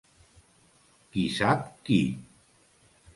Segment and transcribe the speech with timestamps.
[1.15, 1.99] Qui sap qui.